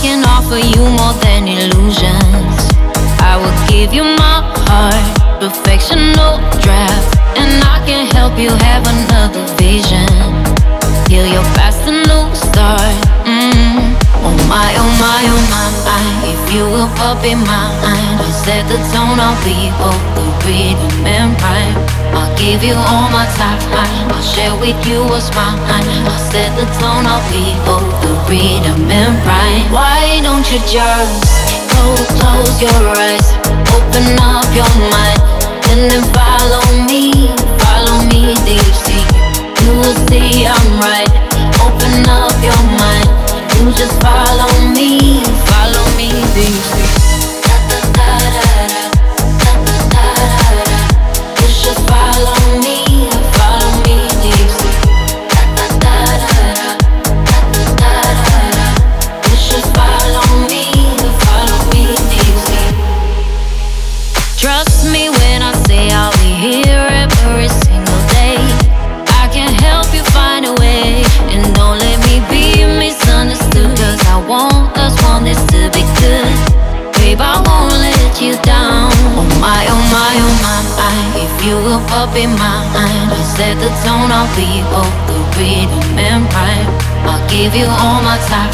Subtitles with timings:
[0.00, 2.56] can offer you more than illusions.
[3.20, 5.04] I will give you my heart,
[5.40, 10.08] perfection, no draft, and I can help you have another vision.
[11.04, 12.96] Heal your past, a new start.
[13.28, 13.92] Mm.
[14.24, 16.00] Oh my, oh my, oh my, my.
[16.32, 16.88] If you will
[17.20, 19.20] in my mind, I'll set the tone.
[19.20, 21.76] I'll be both the rhythm and rhyme.
[22.16, 23.60] I'll give you all my time.
[24.08, 25.60] I'll share with you what's mine.
[26.08, 27.04] I'll set the tone.
[27.04, 29.72] I'll be both rhythm and rhyme.
[29.72, 31.26] Why don't you just
[31.74, 33.26] close, close your eyes,
[33.74, 35.18] open up your mind,
[35.70, 37.34] and then follow me,
[78.30, 78.90] you down.
[79.18, 80.94] Oh my, oh my, oh my, my.
[81.18, 85.18] If you will pop in my mind, I set the tone, I'll be both the
[85.34, 86.70] rhythm and rhyme.
[87.10, 88.52] I'll give you all my time.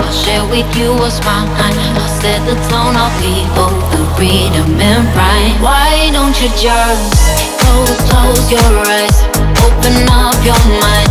[0.00, 1.48] I'll share with you what's mine.
[1.60, 2.96] I'll set the tone.
[2.96, 5.60] I'll be both the rhythm and rhyme.
[5.60, 7.12] Why don't you just
[7.60, 9.18] close, close your eyes,
[9.60, 11.10] open up your mind,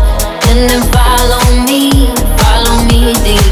[0.49, 2.09] and then follow me,
[2.41, 3.47] follow me deep